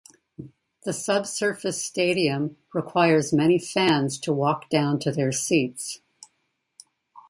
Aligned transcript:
The 0.83 0.93
subsurface 0.93 1.79
stadium 1.79 2.57
requires 2.73 3.31
many 3.31 3.59
fans 3.59 4.17
to 4.21 4.33
walk 4.33 4.67
down 4.67 4.97
to 5.01 5.11
their 5.11 5.31
seats. 5.31 6.01